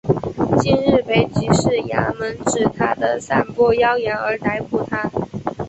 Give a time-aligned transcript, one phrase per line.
[0.63, 5.11] 近日被缉事衙门指他散播妖言而逮捕他。